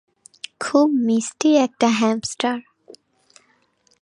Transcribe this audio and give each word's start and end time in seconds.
খুবই 0.59 0.95
মিষ্টি 1.07 1.49
একটা 1.57 1.87
হ্যামস্টার। 1.99 2.57